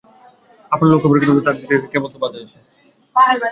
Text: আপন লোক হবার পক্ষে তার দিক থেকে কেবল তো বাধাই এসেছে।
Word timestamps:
আপন 0.71 0.85
লোক 0.91 1.01
হবার 1.03 1.19
পক্ষে 1.19 1.45
তার 1.47 1.55
দিক 1.59 1.67
থেকে 1.71 1.91
কেবল 1.93 2.09
তো 2.13 2.17
বাধাই 2.23 2.41
এসেছে। 2.43 2.59